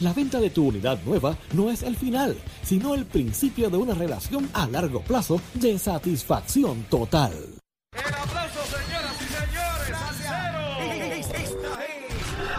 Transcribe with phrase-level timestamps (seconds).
[0.00, 3.94] La venta de tu unidad nueva no es el final, sino el principio de una
[3.94, 7.32] relación a largo plazo de satisfacción total.
[7.92, 10.60] El aplauso, señoras y señores, al cero.
[11.18, 11.56] Esta es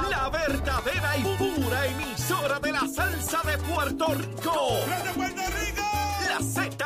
[0.10, 4.70] la verdadera y pura emisora de la salsa de Puerto Rico.
[5.06, 5.88] ¡De Puerto Rico!
[6.28, 6.86] La Z.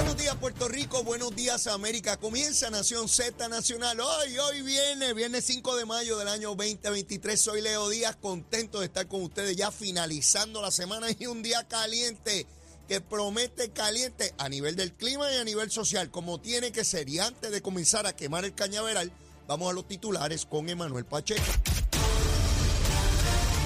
[0.00, 2.16] Buenos días Puerto Rico, buenos días América.
[2.16, 4.00] Comienza Nación Z Nacional.
[4.00, 7.38] Hoy, hoy viene, viernes 5 de mayo del año 2023.
[7.38, 11.68] Soy Leo Díaz, contento de estar con ustedes ya finalizando la semana y un día
[11.68, 12.46] caliente
[12.88, 17.06] que promete caliente a nivel del clima y a nivel social, como tiene que ser.
[17.10, 19.12] Y antes de comenzar a quemar el cañaveral,
[19.46, 21.42] vamos a los titulares con Emanuel Pacheco.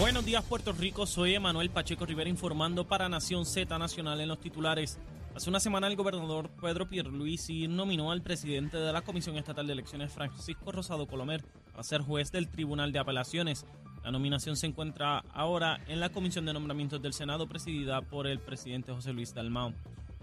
[0.01, 4.41] Buenos días Puerto Rico, soy Emanuel Pacheco Rivera informando para Nación Z Nacional en los
[4.41, 4.99] titulares.
[5.35, 9.73] Hace una semana el gobernador Pedro Pierluisi nominó al presidente de la Comisión Estatal de
[9.73, 13.67] Elecciones Francisco Rosado Colomer para ser juez del Tribunal de Apelaciones.
[14.05, 18.39] La nominación se encuentra ahora en la Comisión de Nombramientos del Senado presidida por el
[18.39, 19.75] presidente José Luis Dalmau.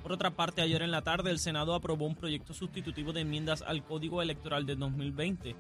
[0.02, 3.64] Por otra parte, ayer en la tarde el Senado aprobó un proyecto sustitutivo de enmiendas
[3.64, 5.56] al Código Electoral de 2020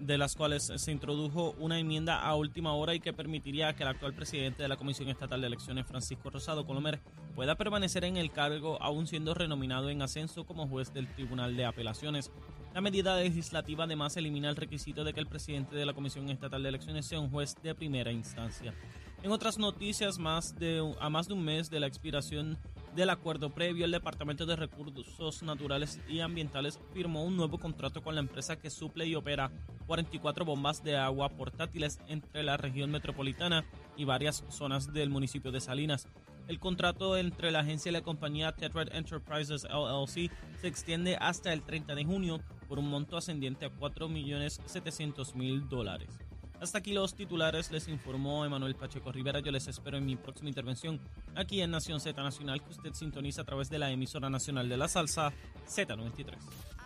[0.00, 3.90] de las cuales se introdujo una enmienda a última hora y que permitiría que el
[3.90, 7.00] actual presidente de la Comisión Estatal de Elecciones, Francisco Rosado Colomer,
[7.34, 11.66] pueda permanecer en el cargo aún siendo renominado en ascenso como juez del Tribunal de
[11.66, 12.30] Apelaciones.
[12.74, 16.62] La medida legislativa además elimina el requisito de que el presidente de la Comisión Estatal
[16.62, 18.74] de Elecciones sea un juez de primera instancia.
[19.22, 22.56] En otras noticias, más de, a más de un mes de la expiración
[22.94, 28.14] del acuerdo previo, el Departamento de Recursos Naturales y Ambientales firmó un nuevo contrato con
[28.14, 29.50] la empresa que suple y opera
[29.90, 33.64] 44 bombas de agua portátiles entre la región metropolitana
[33.96, 36.06] y varias zonas del municipio de Salinas.
[36.46, 40.30] El contrato entre la agencia y la compañía Tetrad Enterprises LLC
[40.60, 46.20] se extiende hasta el 30 de junio por un monto ascendiente a 4.700.000 dólares.
[46.60, 49.40] Hasta aquí los titulares, les informó Emanuel Pacheco Rivera.
[49.40, 51.00] Yo les espero en mi próxima intervención
[51.34, 54.76] aquí en Nación Z Nacional, que usted sintoniza a través de la emisora nacional de
[54.76, 55.32] la salsa
[55.66, 56.79] Z93.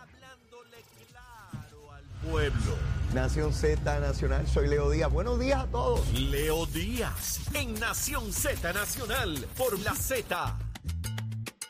[2.31, 2.77] Pueblo.
[3.13, 5.11] Nación Z Nacional, soy Leo Díaz.
[5.11, 6.07] Buenos días a todos.
[6.13, 10.57] Leo Díaz en Nación Z Nacional por la Z.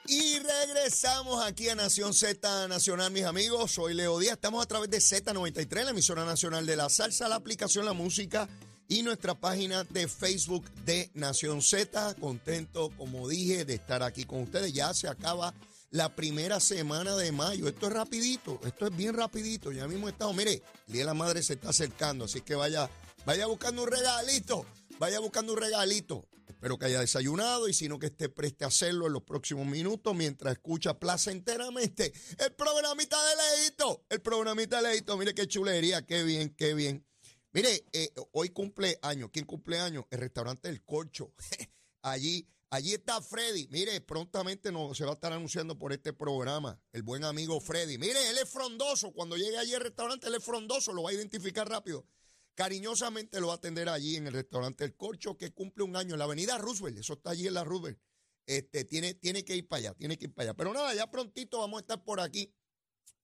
[0.07, 3.71] Y regresamos aquí a Nación Z Nacional, mis amigos.
[3.71, 4.33] Soy Leo Díaz.
[4.33, 8.47] Estamos a través de Z93, la emisora nacional de la salsa, la aplicación La Música
[8.87, 12.15] y nuestra página de Facebook de Nación Z.
[12.15, 14.73] Contento, como dije, de estar aquí con ustedes.
[14.73, 15.53] Ya se acaba
[15.95, 17.69] la primera semana de mayo.
[17.69, 19.71] Esto es rapidito, esto es bien rapidito.
[19.71, 22.89] Ya mismo estamos, mire, el Día de la Madre se está acercando, así que vaya,
[23.25, 24.65] vaya buscando un regalito,
[24.99, 26.27] vaya buscando un regalito.
[26.49, 29.65] Espero que haya desayunado y si no que esté preste a hacerlo en los próximos
[29.65, 34.05] minutos mientras escucha placenteramente el programita de Leito.
[34.09, 37.05] El programita de Leito, mire qué chulería, qué bien, qué bien.
[37.53, 39.29] Mire, eh, hoy cumple años.
[39.31, 40.03] ¿Quién cumple años?
[40.09, 41.33] El restaurante El Corcho.
[42.01, 43.67] allí, allí está Freddy.
[43.69, 46.79] Mire, prontamente nos, se va a estar anunciando por este programa.
[46.91, 47.97] El buen amigo Freddy.
[47.97, 49.11] Mire, él es frondoso.
[49.13, 50.93] Cuando llegue allí al restaurante, él es frondoso.
[50.93, 52.05] Lo va a identificar rápido.
[52.53, 56.13] Cariñosamente lo va a atender allí en el restaurante El Corcho, que cumple un año
[56.13, 56.99] en la avenida Roosevelt.
[56.99, 57.99] Eso está allí en la Roosevelt.
[58.45, 60.57] Este, tiene, tiene que ir para allá, tiene que ir para allá.
[60.57, 62.53] Pero nada, ya prontito vamos a estar por aquí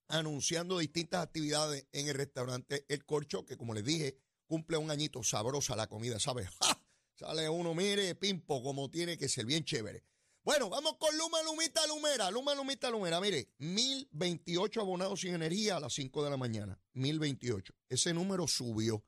[0.08, 5.22] anunciando distintas actividades en el restaurante El Corcho, que como les dije, cumple un añito
[5.22, 6.48] sabrosa la comida, ¿sabes?
[6.60, 6.81] ¡Ja!
[7.22, 10.02] Sale uno, mire, pimpo, como tiene que ser, bien chévere.
[10.42, 12.32] Bueno, vamos con Luma Lumita Lumera.
[12.32, 16.82] Luma Lumita Lumera, mire, 1028 abonados sin energía a las 5 de la mañana.
[16.94, 17.72] 1028.
[17.88, 19.04] Ese número subió.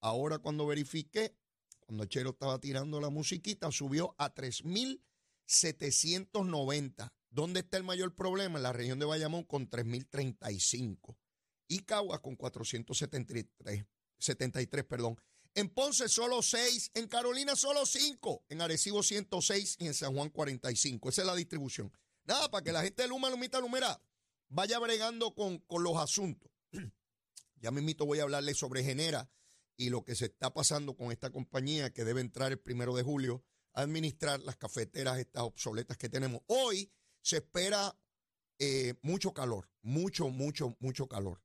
[0.00, 1.34] Ahora cuando verifiqué,
[1.80, 7.12] cuando Chero estaba tirando la musiquita, subió a 3.790.
[7.30, 8.58] ¿Dónde está el mayor problema?
[8.58, 11.16] En la región de Bayamón con 3.035.
[11.66, 13.86] Y Caguas con 473.
[14.18, 15.18] 73, perdón.
[15.56, 20.28] En Ponce solo 6, en Carolina solo 5, en Arecibo 106 y en San Juan
[20.30, 21.08] 45.
[21.08, 21.92] Esa es la distribución.
[22.24, 24.02] Nada, para que la gente de Luma, Lumita, Lumera
[24.48, 26.50] vaya bregando con, con los asuntos.
[27.60, 29.30] ya mismito voy a hablarles sobre Genera
[29.76, 33.04] y lo que se está pasando con esta compañía que debe entrar el primero de
[33.04, 36.42] julio a administrar las cafeteras estas obsoletas que tenemos.
[36.46, 36.90] Hoy
[37.22, 37.96] se espera
[38.58, 41.43] eh, mucho calor, mucho, mucho, mucho calor.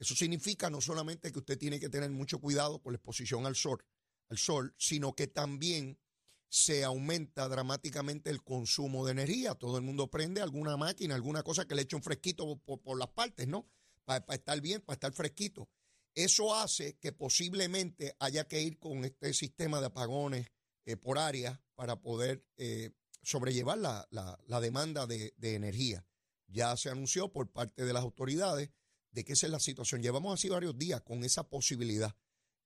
[0.00, 3.54] Eso significa no solamente que usted tiene que tener mucho cuidado con la exposición al
[3.54, 3.84] sol,
[4.30, 6.00] al sol, sino que también
[6.48, 9.54] se aumenta dramáticamente el consumo de energía.
[9.54, 13.08] Todo el mundo prende alguna máquina, alguna cosa que le eche un fresquito por, las
[13.08, 13.68] partes, ¿no?
[14.04, 15.68] Para, estar bien, para estar fresquito.
[16.14, 20.50] Eso hace que posiblemente haya que ir con este sistema de apagones
[20.86, 22.90] eh, por área para poder eh,
[23.22, 26.04] sobrellevar la, demanda de, energía.
[26.48, 28.70] Ya se anunció por parte de las autoridades
[29.12, 30.02] de que esa es la situación.
[30.02, 32.14] Llevamos así varios días con esa posibilidad,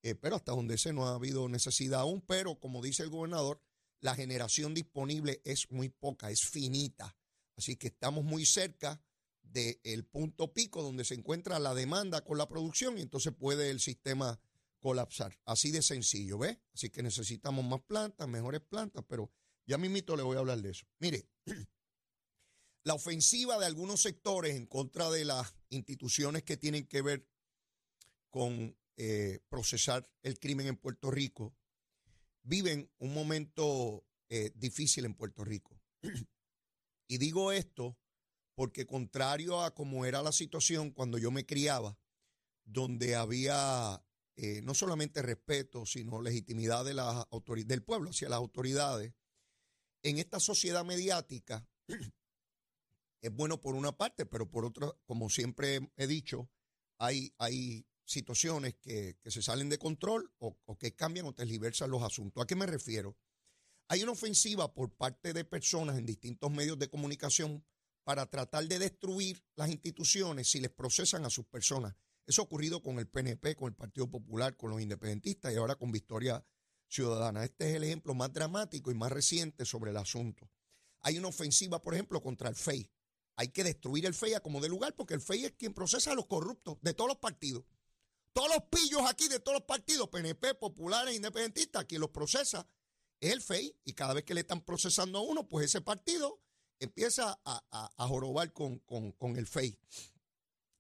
[0.03, 3.61] eh, pero hasta donde se no ha habido necesidad aún, pero como dice el gobernador,
[4.01, 7.17] la generación disponible es muy poca, es finita.
[7.57, 9.01] Así que estamos muy cerca
[9.43, 13.81] del punto pico donde se encuentra la demanda con la producción y entonces puede el
[13.81, 14.41] sistema
[14.81, 15.39] colapsar.
[15.47, 16.59] Así de sencillo, ¿ves?
[16.75, 19.31] Así que necesitamos más plantas, mejores plantas, pero
[19.65, 20.87] ya mismito le voy a hablar de eso.
[20.99, 21.27] Mire,
[22.85, 27.29] la ofensiva de algunos sectores en contra de las instituciones que tienen que ver
[28.31, 31.55] con eh, procesar el crimen en Puerto Rico
[32.43, 35.81] viven un momento eh, difícil en Puerto Rico.
[37.09, 37.99] y digo esto
[38.55, 41.99] porque contrario a como era la situación cuando yo me criaba,
[42.65, 44.03] donde había
[44.37, 47.29] eh, no solamente respeto, sino legitimidad de la
[47.67, 49.15] del pueblo hacia las autoridades,
[50.03, 51.67] en esta sociedad mediática
[53.25, 56.51] es bueno por una parte, pero por otra, como siempre he dicho,
[56.99, 62.43] hay, hay situaciones que, se salen de control o, que cambian o tergiversan los asuntos.
[62.43, 63.17] ¿A qué me refiero?
[63.89, 67.65] Hay una ofensiva por parte de personas en distintos medios de comunicación
[68.03, 71.95] para tratar de destruir las instituciones si les procesan a sus personas.
[72.27, 75.77] Eso ha ocurrido con el PNP, con el Partido Popular, con los independentistas y ahora
[75.77, 76.45] con Victoria
[76.89, 77.43] Ciudadana.
[77.43, 80.51] Este es el ejemplo más dramático y más reciente sobre el asunto.
[81.01, 82.91] Hay una ofensiva, por ejemplo, contra el FEI.
[83.37, 86.13] Hay que destruir el FEI a como de lugar porque el FEI es quien procesa
[86.13, 87.65] a los corruptos de todos los partidos.
[88.33, 92.67] Todos los pillos aquí de todos los partidos, PNP, populares, independentistas, quien los procesa
[93.21, 93.77] es el FEI.
[93.85, 96.41] Y cada vez que le están procesando a uno, pues ese partido
[96.81, 98.83] empieza a, jorobar con,
[99.37, 99.79] el FEI.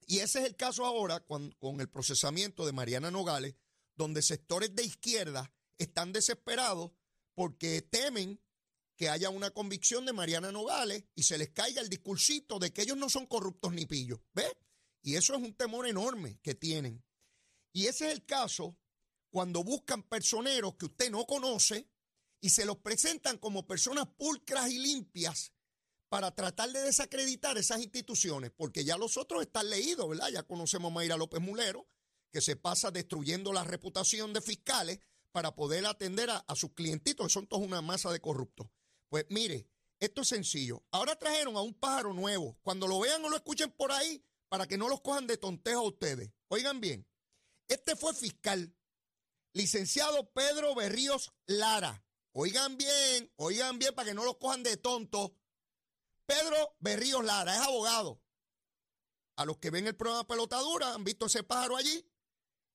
[0.06, 3.54] Y ese es el caso ahora con, con el procesamiento de Mariana Nogales,
[3.94, 6.90] donde sectores de izquierda están desesperados
[7.34, 8.40] porque temen
[8.96, 12.82] que haya una convicción de Mariana Nogales y se les caiga el discursito de que
[12.82, 14.20] ellos no son corruptos ni pillos.
[14.32, 14.52] ¿Ves?
[15.02, 17.05] Y eso es un temor enorme que tienen.
[17.73, 18.79] Y ese es el caso
[19.31, 21.88] cuando buscan personeros que usted no conoce
[22.41, 25.52] y se los presentan como personas pulcras y limpias
[26.08, 30.29] para tratar de desacreditar esas instituciones, porque ya los otros están leídos, ¿verdad?
[30.29, 31.88] Ya conocemos a Mayra López Mulero,
[32.31, 35.00] que se pasa destruyendo la reputación de fiscales
[35.32, 38.69] para poder atender a, sus clientitos, que son todos una masa de corruptos.
[39.14, 39.70] Pues mire,
[40.00, 40.82] esto es sencillo.
[40.90, 42.58] Ahora trajeron a un pájaro nuevo.
[42.64, 45.82] Cuando lo vean o lo escuchen por ahí, para que no los cojan de tontejo
[45.82, 46.32] a ustedes.
[46.49, 47.06] Oigan bien,
[47.69, 48.75] este fue fiscal,
[49.52, 52.05] licenciado Pedro Berríos Lara.
[52.32, 55.38] Oigan bien, oigan bien para que no lo cojan de tonto.
[56.26, 58.20] Pedro Berríos Lara es abogado.
[59.37, 62.05] A los que ven el programa Pelotadura han visto ese pájaro allí.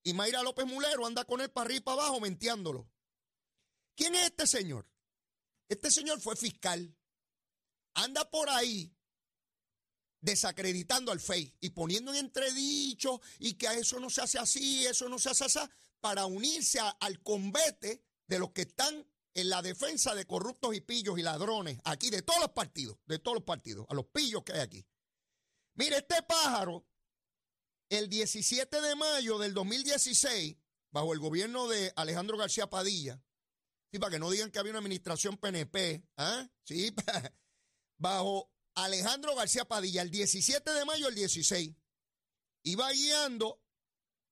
[0.04, 2.90] Y Mayra López Mulero anda con él para arriba y para abajo menteándolo.
[3.94, 4.89] ¿Quién es este señor?
[5.70, 6.94] Este señor fue fiscal.
[7.94, 8.94] Anda por ahí
[10.22, 14.86] desacreditando al FEI y poniendo en entredicho y que a eso no se hace así,
[14.86, 15.60] eso no se hace así,
[16.02, 21.18] para unirse al combate de los que están en la defensa de corruptos y pillos
[21.18, 24.54] y ladrones aquí de todos los partidos, de todos los partidos, a los pillos que
[24.54, 24.86] hay aquí.
[25.76, 26.86] Mire, este pájaro,
[27.90, 30.58] el 17 de mayo del 2016,
[30.92, 33.22] bajo el gobierno de Alejandro García Padilla,
[33.92, 36.50] sí, para que no digan que había una administración PNP, ¿ah?
[36.64, 36.94] Sí,
[37.98, 41.76] bajo Alejandro García Padilla, el 17 de mayo del 16,
[42.64, 43.62] iba guiando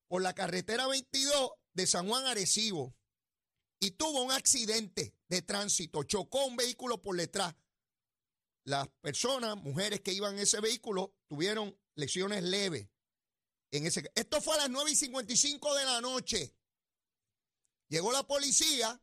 [0.07, 2.95] por la carretera 22 de San Juan Arecibo
[3.79, 7.55] y tuvo un accidente de tránsito, chocó un vehículo por detrás.
[8.63, 12.89] Las personas, mujeres que iban en ese vehículo, tuvieron lesiones leves.
[13.71, 16.55] En ese, esto fue a las 9 y 55 de la noche.
[17.89, 19.01] Llegó la policía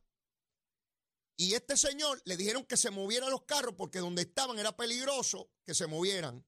[1.36, 5.50] y este señor le dijeron que se movieran los carros porque donde estaban era peligroso
[5.64, 6.46] que se movieran.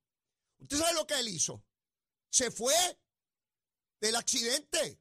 [0.59, 1.65] ¿Usted sabe lo que él hizo?
[2.31, 2.75] Se fue
[4.01, 5.01] del accidente.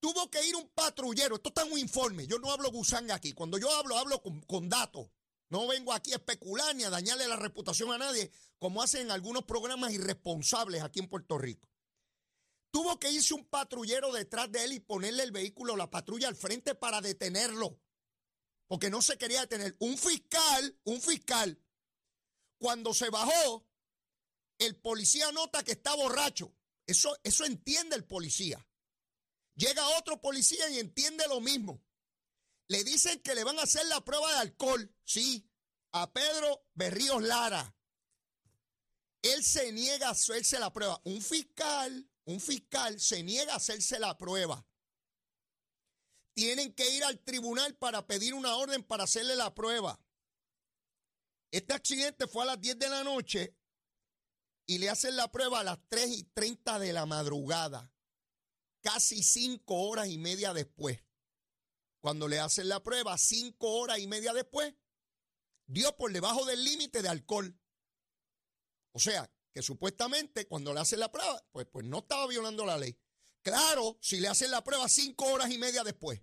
[0.00, 1.36] Tuvo que ir un patrullero.
[1.36, 2.26] Esto está en un informe.
[2.26, 3.32] Yo no hablo gusanga aquí.
[3.32, 5.08] Cuando yo hablo, hablo con, con datos.
[5.50, 9.44] No vengo aquí a especular ni a dañarle la reputación a nadie, como hacen algunos
[9.44, 11.68] programas irresponsables aquí en Puerto Rico.
[12.70, 16.36] Tuvo que irse un patrullero detrás de él y ponerle el vehículo, la patrulla al
[16.36, 17.78] frente para detenerlo
[18.72, 19.76] porque no se quería detener.
[19.80, 21.62] Un fiscal, un fiscal,
[22.56, 23.68] cuando se bajó,
[24.56, 26.56] el policía nota que está borracho.
[26.86, 28.66] Eso, eso entiende el policía.
[29.56, 31.84] Llega otro policía y entiende lo mismo.
[32.68, 35.46] Le dicen que le van a hacer la prueba de alcohol, sí,
[35.90, 37.76] a Pedro Berríos Lara.
[39.20, 40.98] Él se niega a hacerse la prueba.
[41.04, 44.66] Un fiscal, un fiscal se niega a hacerse la prueba.
[46.34, 50.00] Tienen que ir al tribunal para pedir una orden para hacerle la prueba.
[51.50, 53.54] Este accidente fue a las 10 de la noche
[54.66, 57.92] y le hacen la prueba a las 3 y 30 de la madrugada,
[58.80, 61.04] casi 5 horas y media después.
[62.00, 64.74] Cuando le hacen la prueba, 5 horas y media después,
[65.66, 67.58] dio por debajo del límite de alcohol.
[68.92, 72.78] O sea, que supuestamente cuando le hacen la prueba, pues, pues no estaba violando la
[72.78, 72.98] ley.
[73.42, 76.20] Claro, si le hacen la prueba cinco horas y media después.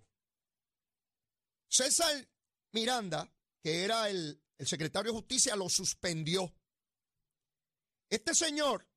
[1.68, 2.28] César
[2.72, 6.54] Miranda, que era el, secretario de justicia, lo suspendió.
[8.08, 8.88] Este señor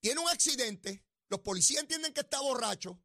[0.00, 3.02] tiene un accidente, los policías entienden que está borracho,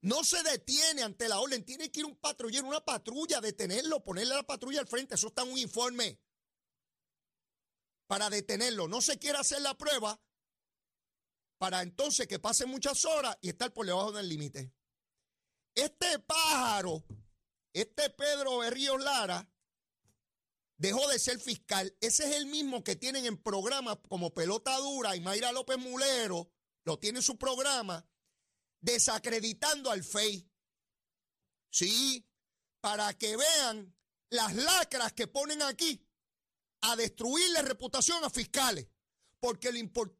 [0.00, 4.34] no se detiene ante la orden, tiene que ir un patrullero, una patrulla, detenerlo, ponerle
[4.34, 6.20] la patrulla al frente, eso está en un informe
[8.06, 8.88] para detenerlo.
[8.88, 10.20] No se quiere hacer la prueba
[11.64, 14.70] para entonces que pasen muchas horas y estar por debajo del límite.
[15.74, 17.02] Este pájaro,
[17.72, 19.50] este Pedro Berrío Lara,
[20.76, 21.96] dejó de ser fiscal.
[22.02, 26.52] Ese es el mismo que tienen en programas como Pelota Dura y Mayra López Mulero,
[26.84, 28.06] lo tiene en su programa,
[28.82, 30.46] desacreditando al FEI.
[31.70, 32.28] Sí,
[32.82, 33.96] para que vean
[34.28, 36.06] las lacras que ponen aquí
[36.82, 38.86] a destruir la reputación a fiscales.
[39.44, 39.70] Porque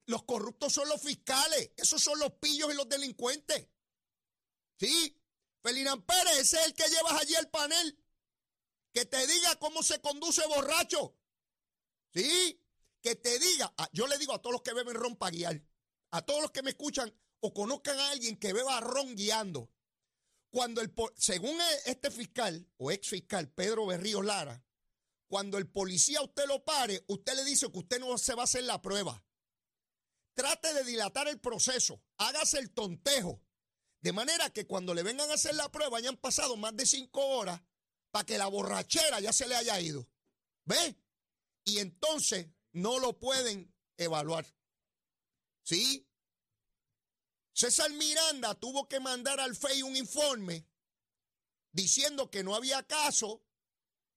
[0.05, 3.69] los corruptos son los fiscales, esos son los pillos y los delincuentes.
[4.79, 5.19] ¿Sí?
[5.63, 7.99] Felinan Pérez, ese es el que llevas allí al panel.
[8.93, 11.17] Que te diga cómo se conduce borracho.
[12.13, 12.63] ¿Sí?
[13.01, 15.67] Que te diga, ah, yo le digo a todos los que beben ron para guiar,
[16.11, 19.73] a todos los que me escuchan o conozcan a alguien que beba ron guiando.
[20.51, 24.63] Cuando el, según e, este fiscal o ex fiscal Pedro Berrío Lara,
[25.27, 28.45] cuando el policía usted lo pare, usted le dice que usted no se va a
[28.45, 29.25] hacer la prueba.
[30.35, 33.41] Trate de dilatar el proceso, hágase el tontejo,
[34.01, 37.25] de manera que cuando le vengan a hacer la prueba hayan pasado más de cinco
[37.27, 37.63] horas
[38.11, 40.09] para que la borrachera ya se le haya ido.
[40.65, 40.97] ¿Ve?
[41.65, 44.47] Y entonces no lo pueden evaluar.
[45.63, 46.07] ¿Sí?
[47.55, 50.69] César Miranda tuvo que mandar al FEI un informe
[51.73, 53.43] diciendo que no había caso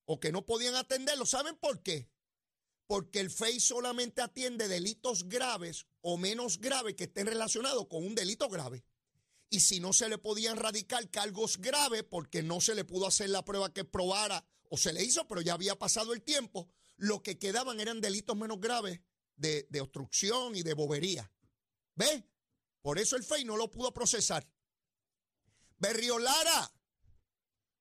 [0.07, 1.25] o que no podían atenderlo.
[1.25, 2.09] ¿Saben por qué?
[2.87, 8.15] Porque el FEI solamente atiende delitos graves o menos graves que estén relacionados con un
[8.15, 8.85] delito grave.
[9.49, 13.29] Y si no se le podían radicar cargos graves porque no se le pudo hacer
[13.29, 17.21] la prueba que probara o se le hizo, pero ya había pasado el tiempo, lo
[17.21, 19.01] que quedaban eran delitos menos graves
[19.35, 21.31] de, de obstrucción y de bobería.
[21.95, 22.25] ¿Ve?
[22.81, 24.47] Por eso el FEI no lo pudo procesar.
[25.77, 26.71] Berriolara,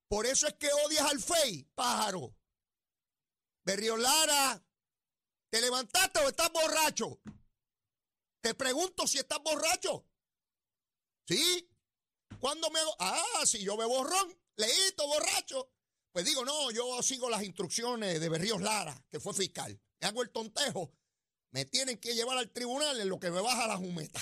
[0.09, 2.37] por eso es que odias al FEI, pájaro.
[3.65, 4.65] Berriolara,
[5.51, 7.21] ¿te levantaste o estás borracho?
[8.41, 10.07] Te pregunto si estás borracho.
[11.27, 11.69] ¿Sí?
[12.39, 12.79] ¿Cuándo me?
[13.01, 15.73] Ah, si yo bebo ron, leíto, borracho.
[16.13, 19.79] Pues digo, no, yo sigo las instrucciones de Berríos Lara, que fue fiscal.
[20.01, 20.93] Me hago el tontejo.
[21.51, 24.21] Me tienen que llevar al tribunal en lo que me baja la jumeta.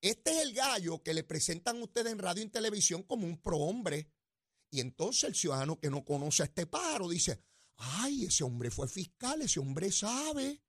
[0.00, 3.40] Este es el gallo que le presentan ustedes en radio y en televisión como un
[3.40, 4.10] prohombre
[4.74, 7.40] y entonces el ciudadano que no conoce a este pájaro dice,
[7.76, 10.64] ay, ese hombre fue fiscal, ese hombre sabe.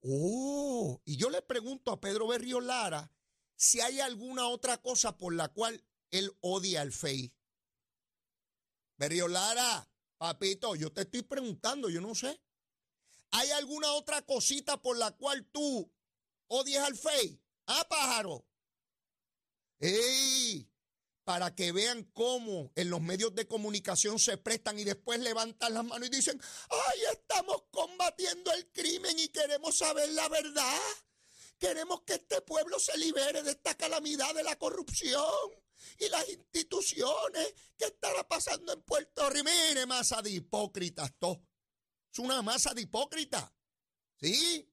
[0.00, 3.12] Oh, y yo le pregunto a Pedro Berrio Lara
[3.56, 7.34] si hay alguna otra cosa por la cual él odia al FEI.
[8.96, 9.86] Berrio Lara,
[10.16, 12.40] papito, yo te estoy preguntando, yo no sé.
[13.32, 15.92] ¿Hay alguna otra cosita por la cual tú
[16.46, 17.38] odias al FEI?
[17.66, 18.46] Ah, pájaro.
[19.80, 20.69] ¡Ey!
[21.24, 25.84] Para que vean cómo en los medios de comunicación se prestan y después levantan las
[25.84, 30.80] manos y dicen, ay, estamos combatiendo el crimen y queremos saber la verdad.
[31.58, 35.24] Queremos que este pueblo se libere de esta calamidad de la corrupción
[35.98, 39.44] y las instituciones que estará pasando en Puerto Rico.
[39.44, 41.42] Mire, masa de hipócritas, todo.
[42.12, 43.52] Es una masa de hipócritas.
[44.20, 44.66] ¿Sí?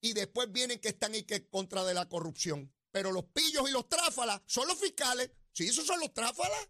[0.00, 2.72] Y después vienen que están y que contra de la corrupción.
[2.90, 5.30] Pero los pillos y los tráfalas son los fiscales.
[5.52, 6.68] Si esos son los tráfalas.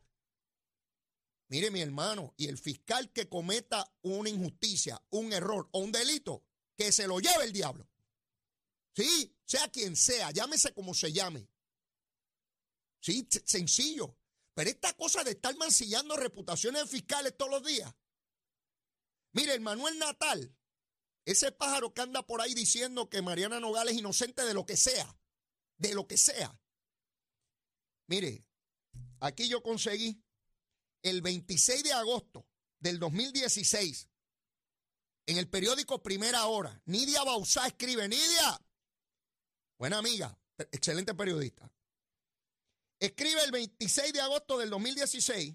[1.49, 6.45] Mire, mi hermano, y el fiscal que cometa una injusticia, un error o un delito,
[6.77, 7.89] que se lo lleve el diablo.
[8.95, 11.49] Sí, sea quien sea, llámese como se llame.
[13.01, 14.17] Sí, sencillo.
[14.55, 17.93] Pero esta cosa de estar mancillando reputaciones de fiscales todos los días.
[19.33, 20.55] Mire, el Manuel Natal,
[21.25, 24.77] ese pájaro que anda por ahí diciendo que Mariana Nogales es inocente de lo que
[24.77, 25.17] sea,
[25.79, 26.59] de lo que sea.
[28.09, 28.45] Mire,
[29.21, 30.21] Aquí yo conseguí
[31.03, 32.45] el 26 de agosto
[32.81, 34.09] del 2016,
[35.27, 38.61] en el periódico Primera Hora, Nidia Bausá escribe, Nidia,
[39.79, 40.37] buena amiga,
[40.73, 41.73] excelente periodista,
[42.99, 45.55] escribe el 26 de agosto del 2016,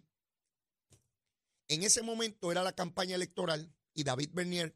[1.69, 4.73] en ese momento era la campaña electoral y David Bernier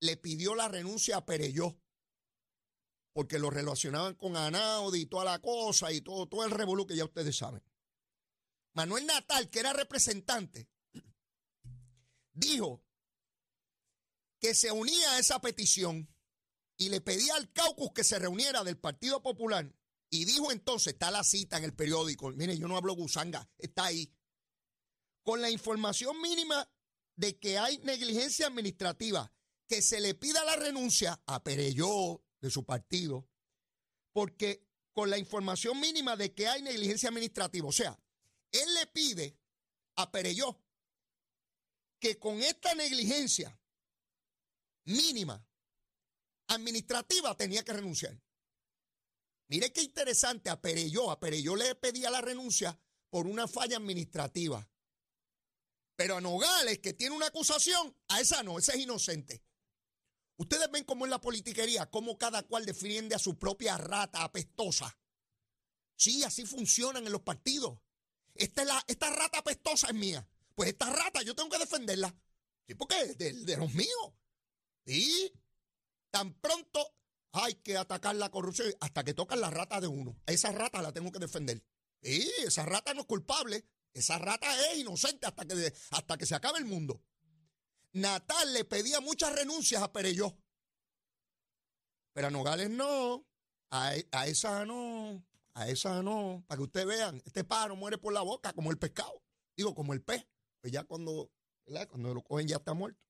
[0.00, 1.78] le pidió la renuncia a Pereyó
[3.12, 6.96] porque lo relacionaban con Anaudi y toda la cosa y todo, todo el revolú que
[6.96, 7.62] ya ustedes saben.
[8.74, 10.68] Manuel Natal, que era representante,
[12.32, 12.84] dijo
[14.40, 16.08] que se unía a esa petición
[16.76, 19.72] y le pedía al caucus que se reuniera del Partido Popular
[20.10, 23.86] y dijo entonces, está la cita en el periódico, mire, yo no hablo gusanga, está
[23.86, 24.12] ahí,
[25.22, 26.68] con la información mínima
[27.16, 29.32] de que hay negligencia administrativa,
[29.68, 33.28] que se le pida la renuncia a Pereyó de su partido,
[34.12, 37.98] porque con la información mínima de que hay negligencia administrativa, o sea,
[38.52, 39.38] él le pide
[39.96, 40.62] a Pereyó
[41.98, 43.58] que con esta negligencia
[44.84, 45.46] mínima
[46.48, 48.20] administrativa tenía que renunciar.
[49.48, 52.78] Mire qué interesante, a Pereyó, a Pereyó le pedía la renuncia
[53.10, 54.68] por una falla administrativa.
[55.94, 59.44] Pero a Nogales, que tiene una acusación, a esa no, ese es inocente.
[60.38, 64.98] Ustedes ven cómo en la politiquería, cómo cada cual defiende a su propia rata apestosa.
[65.94, 67.78] Sí, así funcionan en los partidos.
[68.34, 70.26] Esta, la, esta rata apestosa es mía.
[70.54, 72.14] Pues esta rata yo tengo que defenderla.
[72.66, 74.12] Sí, porque es de, los míos.
[74.84, 75.32] Y
[76.10, 76.94] tan pronto
[77.32, 80.20] hay que atacar la corrupción hasta que tocan la rata de uno.
[80.26, 81.62] Esa rata la tengo que defender.
[82.02, 83.64] Y esa rata no es culpable.
[83.94, 87.02] Esa rata es inocente hasta que, hasta que se acabe el mundo.
[87.92, 90.36] Natal le pedía muchas renuncias a Pereyó.
[92.12, 93.26] Pero a Nogales no.
[93.70, 95.24] A, a, esa no.
[95.54, 96.44] A esa no.
[96.46, 99.22] Para que ustedes vean, este pájaro muere por la boca como el pescado.
[99.56, 100.26] Digo, como el pez.
[100.60, 101.30] Pues ya cuando,
[101.88, 103.00] cuando lo cogen ya está muerto.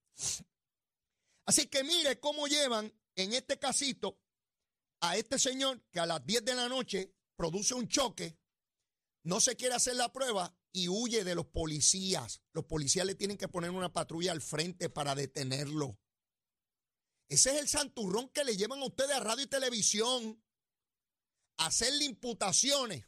[1.46, 4.18] Así que mire cómo llevan en este casito
[5.00, 8.38] a este señor que a las 10 de la noche produce un choque,
[9.24, 12.42] no se quiere hacer la prueba y huye de los policías.
[12.52, 15.98] Los policías le tienen que poner una patrulla al frente para detenerlo.
[17.28, 20.42] Ese es el santurrón que le llevan a ustedes a radio y televisión.
[21.66, 23.04] Hacerle imputaciones,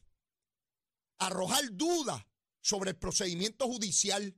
[1.19, 2.25] arrojar dudas
[2.61, 4.37] sobre el procedimiento judicial.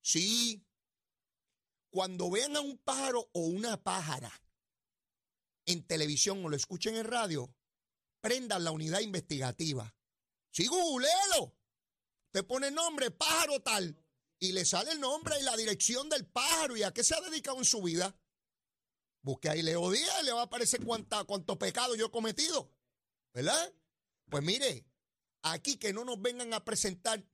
[0.00, 0.66] Sí,
[1.90, 4.32] cuando vean a un pájaro o una pájara
[5.66, 7.54] en televisión o lo escuchen en radio,
[8.20, 9.94] prendan la unidad investigativa.
[10.50, 11.56] Sí, googleelo.
[12.30, 14.02] Te pone nombre, pájaro tal,
[14.38, 17.20] y le sale el nombre y la dirección del pájaro y a qué se ha
[17.20, 18.16] dedicado en su vida.
[19.20, 22.70] Busque ahí Leo Díaz y le va a aparecer cuánta, cuánto pecado yo he cometido.
[23.32, 23.74] ¿Verdad?
[24.28, 24.86] Pues mire,
[25.42, 27.24] aquí que no nos vengan a presentar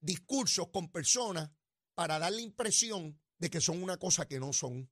[0.00, 1.50] discursos con personas
[1.94, 4.90] para dar la impresión de que son una cosa que no son.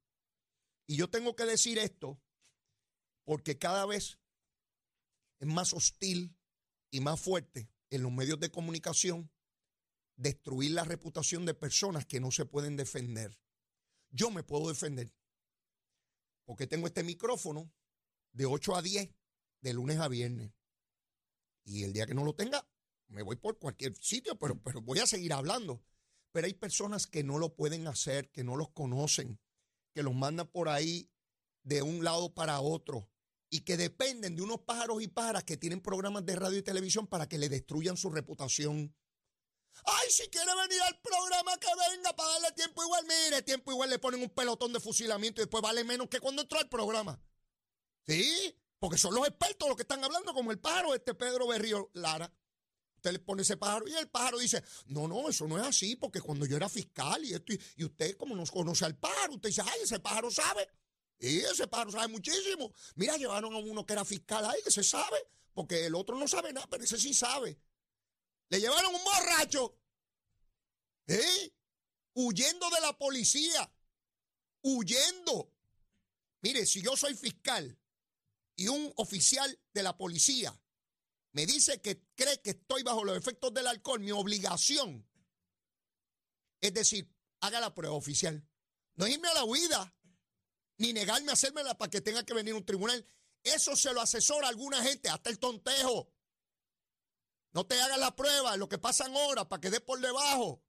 [0.86, 2.20] Y yo tengo que decir esto
[3.24, 4.18] porque cada vez
[5.38, 6.36] es más hostil
[6.90, 9.30] y más fuerte en los medios de comunicación
[10.16, 13.38] destruir la reputación de personas que no se pueden defender.
[14.10, 15.12] Yo me puedo defender
[16.44, 17.72] porque tengo este micrófono
[18.32, 19.08] de 8 a 10
[19.62, 20.52] de lunes a viernes.
[21.64, 22.66] Y el día que no lo tenga,
[23.08, 25.82] me voy por cualquier sitio, pero, pero voy a seguir hablando.
[26.32, 29.40] Pero hay personas que no lo pueden hacer, que no los conocen,
[29.94, 31.10] que los mandan por ahí
[31.62, 33.08] de un lado para otro
[33.50, 37.06] y que dependen de unos pájaros y pájaras que tienen programas de radio y televisión
[37.06, 38.94] para que le destruyan su reputación.
[39.84, 43.04] Ay, si quiere venir al programa, que venga para darle tiempo igual.
[43.06, 46.42] Mire, tiempo igual le ponen un pelotón de fusilamiento y después vale menos que cuando
[46.42, 47.22] entró al programa.
[48.06, 48.58] ¿Sí?
[48.82, 52.34] Porque son los expertos los que están hablando, como el pájaro este Pedro Berrío Lara.
[52.96, 55.94] Usted le pone ese pájaro y el pájaro dice, no, no, eso no es así,
[55.94, 59.50] porque cuando yo era fiscal y esto, y, usted como nos conoce al pájaro, usted
[59.50, 60.68] dice, ay, ese pájaro sabe.
[61.20, 62.72] Y ese pájaro sabe muchísimo.
[62.96, 66.26] Mira, llevaron a uno que era fiscal ahí, que se sabe, porque el otro no
[66.26, 67.56] sabe nada, pero ese sí sabe.
[68.48, 69.78] Le llevaron un borracho.
[71.06, 71.54] ¿Eh?
[72.14, 73.72] Huyendo de la policía.
[74.60, 75.52] Huyendo.
[76.40, 77.78] Mire, si yo soy fiscal
[78.56, 80.58] y un oficial de la policía
[81.32, 85.06] me dice que cree que estoy bajo los efectos del alcohol, mi obligación
[86.62, 88.48] es decir, haga la prueba oficial.
[88.94, 89.94] No irme a la huida
[90.78, 93.04] ni negarme a hacérmela para que tenga que venir un tribunal.
[93.42, 96.14] Eso se lo asesora alguna gente, hasta el tontejo.
[97.52, 100.64] No te hagas la prueba, lo que pasan horas para que dé por debajo.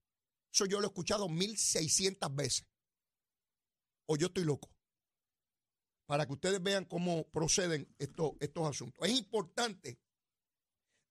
[0.51, 2.65] Eso yo lo he escuchado 1600 veces.
[4.07, 4.72] O yo estoy loco.
[6.05, 9.07] Para que ustedes vean cómo proceden estos, estos asuntos.
[9.07, 9.97] Es importante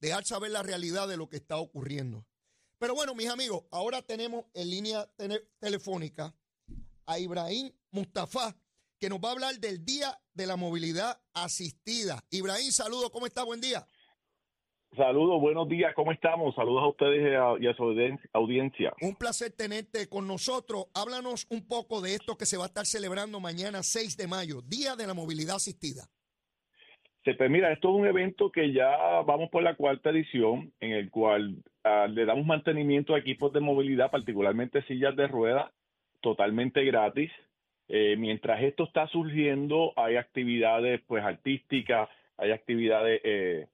[0.01, 2.27] dejar saber la realidad de lo que está ocurriendo.
[2.79, 6.35] Pero bueno, mis amigos, ahora tenemos en línea tele- telefónica
[7.07, 8.57] a Ibrahim Mustafa,
[8.99, 12.25] que nos va a hablar del Día de la Movilidad Asistida.
[12.31, 13.43] Ibrahim, saludos, ¿cómo está?
[13.45, 13.87] Buen día.
[14.97, 16.55] Saludos, buenos días, ¿cómo estamos?
[16.55, 18.93] Saludos a ustedes y a, su audien- audiencia.
[19.01, 20.87] Un placer tenerte con nosotros.
[20.95, 24.61] Háblanos un poco de esto que se va a estar celebrando mañana 6 de mayo,
[24.61, 26.03] Día de la Movilidad Asistida.
[27.25, 28.91] Se, pues mira, esto es un evento que ya
[29.25, 33.61] vamos por la cuarta edición, en el cual ah, le damos mantenimiento a equipos de
[33.61, 35.71] movilidad, particularmente sillas de ruedas,
[36.21, 37.31] totalmente gratis.
[37.89, 43.69] Eh, mientras esto está surgiendo, hay actividades pues artísticas, hay actividades eh,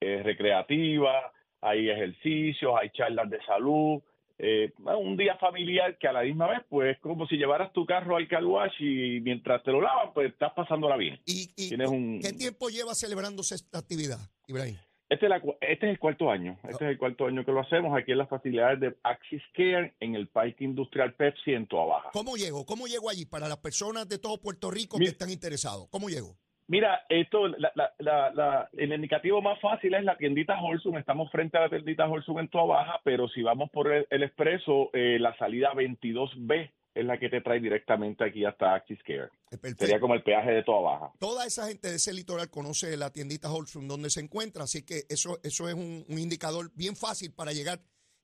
[0.00, 4.02] eh, recreativas, hay ejercicios, hay charlas de salud,
[4.38, 7.86] eh, un día familiar que a la misma vez pues es como si llevaras tu
[7.86, 11.20] carro al car wash y mientras te lo lavan pues estás pasándola bien.
[11.24, 14.76] ¿Y, y Tienes un- qué tiempo lleva celebrándose esta actividad, Ibrahim?
[15.08, 16.58] Este es, la este es el cuarto año.
[16.68, 19.94] Este es el cuarto año que lo hacemos aquí en las facilidades de Axis Care
[20.00, 22.10] en el Parque Industrial Pepsi en Toa Baja.
[22.12, 22.64] ¿Cómo llego?
[22.66, 25.86] ¿Cómo llego allí para las personas de todo Puerto Rico que están interesados?
[25.90, 26.36] ¿Cómo llego?
[26.66, 30.96] Mira, esto, la, la, la, la- el indicativo más fácil es la tiendita Holsum.
[30.96, 34.22] Estamos frente a la tiendita Holsum en Toa Baja, pero si vamos por el, el
[34.22, 39.28] expreso, eh, la salida 22B es la que te trae directamente aquí hasta Axis Care.
[39.50, 39.84] Perfecto.
[39.84, 41.12] Sería como el peaje de Toa Baja.
[41.18, 45.02] Toda esa gente de ese litoral conoce la tiendita Holsum donde se encuentra, así que
[45.08, 47.80] eso, eso es un, un indicador bien fácil para llegar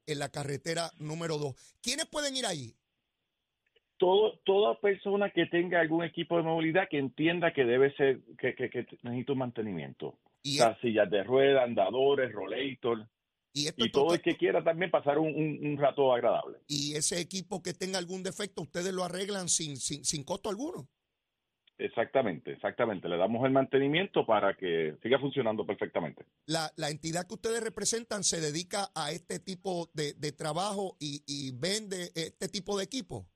[0.07, 1.55] en la carretera número 2.
[1.83, 2.74] ¿Quiénes pueden ir allí?
[4.00, 8.54] Todo, toda persona que tenga algún equipo de movilidad que entienda que debe ser, que,
[8.54, 10.18] que, que necesita un mantenimiento.
[10.42, 13.06] Y, O sea, sillas de ruedas, andadores, rollator,
[13.52, 16.58] y esto y es todo el que quiera también pasar un, un- un rato agradable.
[16.66, 20.88] y ese equipo que tenga algún defecto, ustedes lo arreglan sin, sin, sin costo alguno.
[21.78, 23.08] Exactamente, exactamente.
[23.08, 26.24] Le damos el mantenimiento para que siga funcionando perfectamente.
[26.46, 31.22] La, la entidad que ustedes representan se dedica a este tipo de, de trabajo y,
[31.26, 33.26] y vende este tipo de equipo.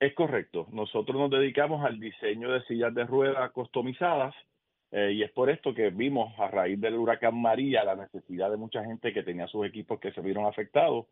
[0.00, 0.66] Es correcto.
[0.70, 4.34] Nosotros nos dedicamos al diseño de sillas de ruedas customizadas
[4.92, 8.56] eh, y es por esto que vimos a raíz del huracán María la necesidad de
[8.56, 11.06] mucha gente que tenía sus equipos que se vieron afectados,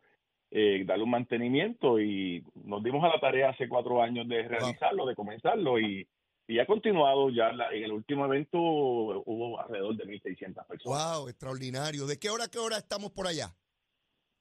[0.51, 5.05] eh, darle un mantenimiento y nos dimos a la tarea hace cuatro años de realizarlo,
[5.05, 6.07] de comenzarlo y,
[6.47, 11.17] y ha continuado ya la- en el último evento hubo alrededor de 1.600 personas.
[11.19, 11.29] ¡Wow!
[11.29, 12.07] Extraordinario.
[12.07, 13.49] ¿De qué hora a qué hora estamos por allá?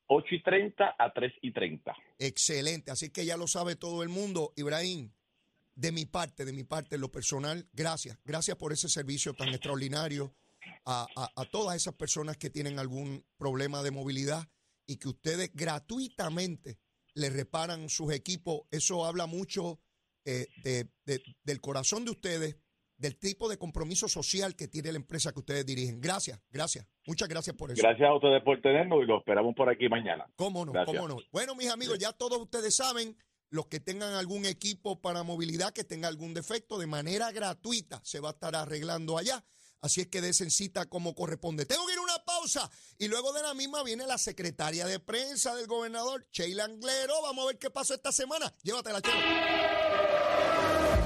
[0.07, 1.95] 8 y 30 a 3 y 30.
[2.19, 4.53] Excelente, así que ya lo sabe todo el mundo.
[4.55, 5.11] Ibrahim,
[5.75, 8.17] de mi parte, de mi parte, lo personal, gracias.
[8.23, 10.33] Gracias por ese servicio tan extraordinario
[10.85, 14.47] a, a- a todas esas personas que tienen algún problema de movilidad
[14.87, 16.77] y que ustedes gratuitamente
[17.13, 18.61] le reparan sus equipos.
[18.71, 19.79] Eso habla mucho
[20.25, 22.57] eh, de- de- del corazón de ustedes,
[22.97, 25.99] del tipo de compromiso social que tiene la empresa que ustedes dirigen.
[25.99, 26.87] Gracias, gracias.
[27.05, 27.81] Muchas gracias por eso.
[27.81, 30.25] Gracias a ustedes por tenernos y los esperamos por aquí mañana.
[30.35, 30.71] ¿Cómo no?
[30.71, 30.95] Gracias.
[30.95, 31.17] ¿Cómo no?
[31.31, 33.17] Bueno, mis amigos, ya todos ustedes saben,
[33.49, 38.19] los que tengan algún equipo para movilidad que tenga algún defecto, de manera gratuita se
[38.19, 39.43] va a estar arreglando allá.
[39.81, 41.65] Así es que desen cita como corresponde.
[41.65, 44.99] Tengo que ir a una pausa y luego de la misma viene la secretaria de
[44.99, 47.21] prensa del gobernador, Sheila Anglero.
[47.21, 48.51] Vamos a ver qué pasó esta semana.
[48.63, 51.04] Llévatela, Sheila.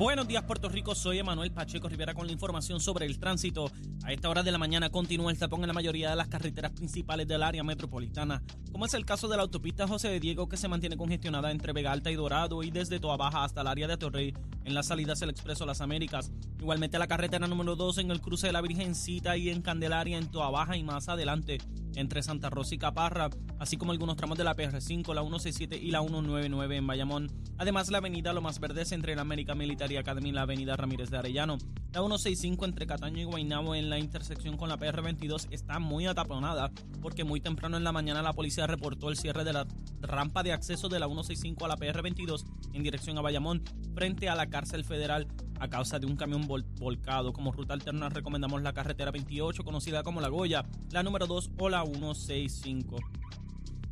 [0.00, 3.70] Buenos días Puerto Rico, soy Emanuel Pacheco Rivera con la información sobre el tránsito.
[4.02, 6.70] A esta hora de la mañana continúa el tapón en la mayoría de las carreteras
[6.70, 10.56] principales del área metropolitana, como es el caso de la autopista José de Diego que
[10.56, 13.88] se mantiene congestionada entre Vega Alta y Dorado y desde Toa Baja hasta el área
[13.88, 14.32] de Torrey
[14.70, 16.30] en las salidas del Expreso Las Américas.
[16.60, 20.30] Igualmente la carretera número 2 en el cruce de la Virgencita y en Candelaria en
[20.30, 21.58] Toa Baja y más adelante
[21.96, 25.90] entre Santa Rosa y Caparra, así como algunos tramos de la PR5, la 167 y
[25.90, 27.32] la 199 en Bayamón.
[27.58, 31.10] Además, la avenida Lo Más Verdes entre la América Military Academy y la avenida Ramírez
[31.10, 31.58] de Arellano.
[31.92, 36.70] La 165 entre Cataño y Guaynabo en la intersección con la PR22 está muy ataponada
[37.02, 39.66] porque muy temprano en la mañana la policía reportó el cierre de la
[40.00, 44.36] rampa de acceso de la 165 a la PR22 en dirección a Bayamón frente a
[44.36, 45.26] la cárcel federal
[45.58, 47.32] a causa de un camión vol- volcado.
[47.32, 51.70] Como ruta alterna recomendamos la carretera 28 conocida como La Goya, la número 2 o
[51.70, 52.96] la 165.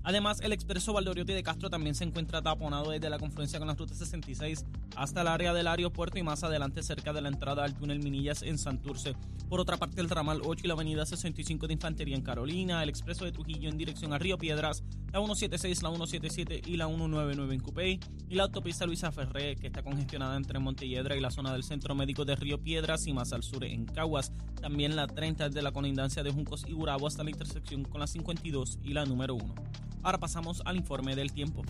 [0.03, 3.75] Además, el expreso Valdoriotti de Castro también se encuentra taponado desde la confluencia con la
[3.75, 4.65] ruta 66
[4.97, 8.43] hasta el área del aeropuerto y más adelante cerca de la entrada al túnel Minillas
[8.43, 9.15] en Santurce.
[9.49, 12.89] Por otra parte, el ramal 8 y la avenida 65 de Infantería en Carolina, el
[12.89, 17.55] expreso de Trujillo en dirección a Río Piedras, la 176, la 177 y la 199
[17.55, 21.53] en Cupey y la autopista Luisa Ferré que está congestionada entre Montelledra y la zona
[21.53, 24.33] del Centro Médico de Río Piedras y más al sur en Caguas.
[24.61, 28.07] También la 30 desde la colindancia de Juncos y Gurabo hasta la intersección con la
[28.07, 29.55] 52 y la número 1.
[30.03, 31.63] Ahora pasamos al informe del tiempo.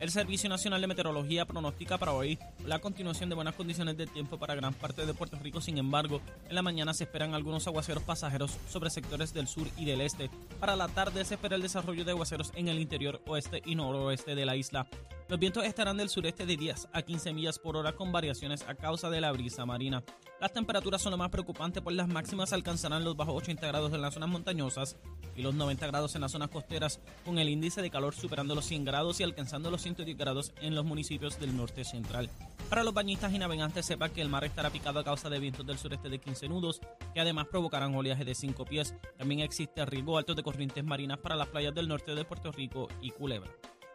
[0.00, 4.38] El Servicio Nacional de Meteorología pronostica para hoy la continuación de buenas condiciones de tiempo
[4.38, 5.60] para gran parte de Puerto Rico.
[5.60, 9.84] Sin embargo, en la mañana se esperan algunos aguaceros pasajeros sobre sectores del sur y
[9.84, 10.30] del este.
[10.58, 14.34] Para la tarde se espera el desarrollo de aguaceros en el interior oeste y noroeste
[14.34, 14.86] de la isla.
[15.30, 18.74] Los vientos estarán del sureste de 10 a 15 millas por hora con variaciones a
[18.74, 20.02] causa de la brisa marina.
[20.40, 24.00] Las temperaturas son lo más preocupante, pues las máximas alcanzarán los bajos 80 grados en
[24.00, 24.96] las zonas montañosas
[25.36, 28.64] y los 90 grados en las zonas costeras, con el índice de calor superando los
[28.64, 32.28] 100 grados y alcanzando los 110 grados en los municipios del norte central.
[32.68, 35.64] Para los bañistas y navegantes, sepa que el mar estará picado a causa de vientos
[35.64, 36.80] del sureste de 15 nudos,
[37.14, 38.96] que además provocarán oleaje de 5 pies.
[39.16, 42.88] También existe riesgo alto de corrientes marinas para las playas del norte de Puerto Rico
[43.00, 43.48] y Culebra.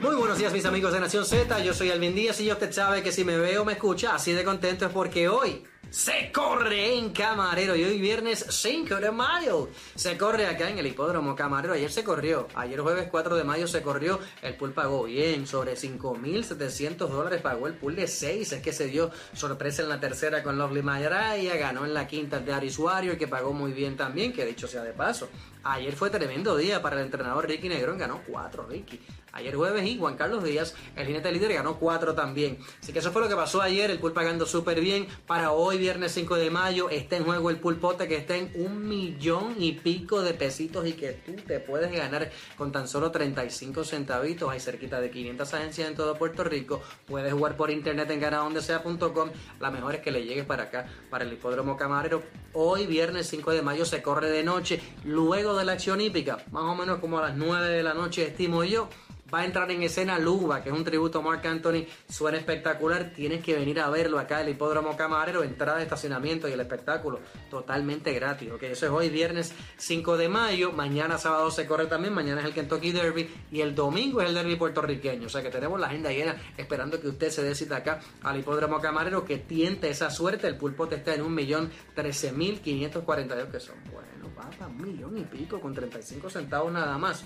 [0.00, 3.02] Muy buenos días mis amigos de Nación Z, yo soy Alvin Díaz y usted sabe
[3.02, 6.98] que si me ve o me escucha así de contento es porque hoy se corre
[6.98, 11.72] en Camarero y hoy viernes 5 de mayo se corre acá en el hipódromo Camarero.
[11.72, 15.72] Ayer se corrió, ayer jueves 4 de mayo se corrió, el pool pagó bien, sobre
[15.72, 18.52] 5.700 dólares pagó el pool de 6.
[18.52, 22.38] Es que se dio sorpresa en la tercera con Lovely Mayaraya, ganó en la quinta
[22.38, 25.30] de Aris Warrior que pagó muy bien también, que dicho sea de paso.
[25.64, 29.00] Ayer fue tremendo día para el entrenador Ricky Negrón, ganó 4 Ricky.
[29.32, 32.58] Ayer jueves y Juan Carlos Díaz, el jinete líder, ganó 4 también.
[32.82, 35.06] Así que eso fue lo que pasó ayer, el pool pagando súper bien.
[35.26, 38.88] Para hoy, viernes 5 de mayo, está en juego el pulpote que está en un
[38.88, 43.84] millón y pico de pesitos y que tú te puedes ganar con tan solo 35
[43.84, 44.50] centavitos.
[44.50, 46.80] Hay cerquita de 500 agencias en todo Puerto Rico.
[47.06, 49.30] Puedes jugar por internet en ganadondesea.com.
[49.60, 52.22] La mejor es que le llegues para acá, para el hipódromo camarero.
[52.54, 54.80] Hoy, viernes 5 de mayo, se corre de noche.
[55.04, 58.26] Luego de la acción hípica, más o menos como a las 9 de la noche,
[58.26, 58.88] estimo yo
[59.32, 63.12] va a entrar en escena Luba, que es un tributo a Mark Anthony, suena espectacular,
[63.14, 68.12] tienes que venir a verlo acá el Hipódromo Camarero, entrada estacionamiento y el espectáculo totalmente
[68.12, 72.40] gratis, ok, eso es hoy viernes 5 de mayo, mañana sábado se corre también, mañana
[72.40, 75.78] es el Kentucky Derby y el domingo es el Derby puertorriqueño, o sea que tenemos
[75.78, 80.10] la agenda llena esperando que usted se decida acá al Hipódromo Camarero, que tiente esa
[80.10, 85.18] suerte, el pulpote está en un millón trece mil que son bueno, papá, un millón
[85.18, 87.24] y pico con 35 centavos nada más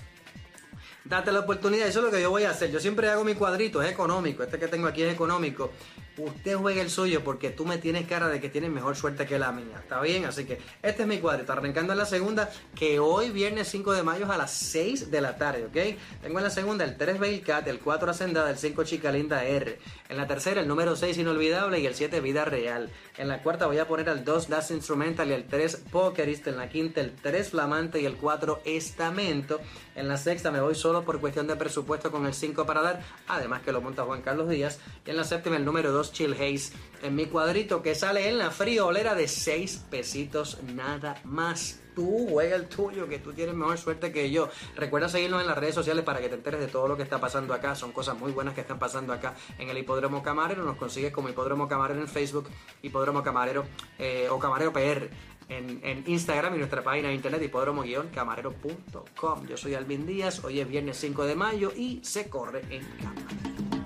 [1.05, 1.87] date la oportunidad.
[1.87, 2.71] Eso es lo que yo voy a hacer.
[2.71, 4.43] Yo siempre hago mi cuadrito, es económico.
[4.43, 5.71] Este que tengo aquí es económico.
[6.17, 9.39] Usted juegue el suyo porque tú me tienes cara de que tienes mejor suerte que
[9.39, 9.79] la mía.
[9.79, 10.25] ¿Está bien?
[10.25, 11.53] Así que este es mi cuadrito.
[11.53, 15.37] Arrancando en la segunda, que hoy viernes 5 de mayo a las 6 de la
[15.37, 16.21] tarde, ¿ok?
[16.21, 19.79] Tengo en la segunda el 3 Cat, el 4 Hacendada, el 5 Chica Linda R.
[20.09, 22.91] En la tercera el número 6 Inolvidable y el 7 Vida Real.
[23.17, 26.45] En la cuarta voy a poner al 2 Das Instrumental y el 3 Pokerist.
[26.47, 29.59] En la quinta el 3 Flamante y el 4 Estamento.
[29.95, 33.01] En la sexta me voy solo por cuestión de presupuesto con el 5 para dar,
[33.27, 34.79] además que lo monta Juan Carlos Díaz.
[35.05, 38.37] Y en la séptima el número 2 Chill Haze en mi cuadrito que sale en
[38.37, 41.79] la friolera de 6 pesitos nada más.
[41.95, 44.49] Tú juega el tuyo, que tú tienes mejor suerte que yo.
[44.75, 47.19] Recuerda seguirnos en las redes sociales para que te enteres de todo lo que está
[47.19, 47.75] pasando acá.
[47.75, 50.63] Son cosas muy buenas que están pasando acá en el Hipódromo Camarero.
[50.63, 52.49] Nos consigues como Hipódromo Camarero en Facebook,
[52.81, 53.65] Hipódromo Camarero
[53.99, 55.09] eh, o Camarero PR
[55.49, 59.47] en, Instagram y nuestra página de internet hipódromo-camarero.com.
[59.47, 63.82] Yo soy Alvin Díaz, hoy es viernes 5 de mayo y se corre en cámara.